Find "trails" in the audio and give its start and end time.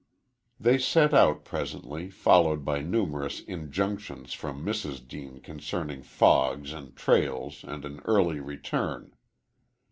6.95-7.63